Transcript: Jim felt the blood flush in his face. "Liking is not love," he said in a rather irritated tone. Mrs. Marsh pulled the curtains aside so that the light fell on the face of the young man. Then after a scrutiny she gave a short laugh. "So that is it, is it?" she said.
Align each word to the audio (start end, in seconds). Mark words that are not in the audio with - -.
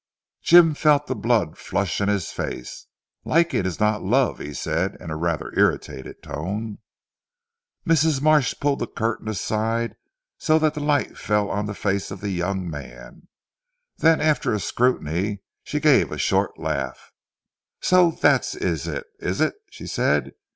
Jim 0.41 0.73
felt 0.73 1.05
the 1.05 1.13
blood 1.15 1.59
flush 1.59 2.01
in 2.01 2.09
his 2.09 2.31
face. 2.31 2.87
"Liking 3.23 3.67
is 3.67 3.79
not 3.79 4.01
love," 4.01 4.39
he 4.39 4.51
said 4.51 4.97
in 4.99 5.11
a 5.11 5.15
rather 5.15 5.53
irritated 5.55 6.23
tone. 6.23 6.79
Mrs. 7.87 8.19
Marsh 8.19 8.55
pulled 8.59 8.79
the 8.79 8.87
curtains 8.87 9.37
aside 9.37 9.93
so 10.39 10.57
that 10.57 10.73
the 10.73 10.79
light 10.79 11.19
fell 11.19 11.51
on 11.51 11.67
the 11.67 11.75
face 11.75 12.09
of 12.09 12.19
the 12.19 12.31
young 12.31 12.67
man. 12.67 13.27
Then 13.99 14.19
after 14.21 14.55
a 14.55 14.59
scrutiny 14.59 15.43
she 15.63 15.79
gave 15.79 16.11
a 16.11 16.17
short 16.17 16.57
laugh. 16.57 17.11
"So 17.79 18.09
that 18.23 18.55
is 18.55 18.87
it, 18.87 19.05
is 19.19 19.39
it?" 19.39 19.53
she 19.69 19.85
said. 19.85 20.31